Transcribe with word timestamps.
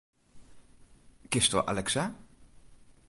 Kinsto 1.31 1.59
Alexa? 1.71 2.03